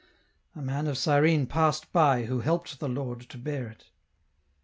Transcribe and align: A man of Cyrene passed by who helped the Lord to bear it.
A 0.55 0.63
man 0.63 0.87
of 0.87 0.97
Cyrene 0.97 1.45
passed 1.45 1.93
by 1.93 2.23
who 2.23 2.39
helped 2.39 2.79
the 2.79 2.89
Lord 2.89 3.19
to 3.29 3.37
bear 3.37 3.67
it. 3.67 3.91